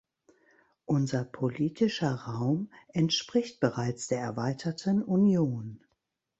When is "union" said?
5.03-5.83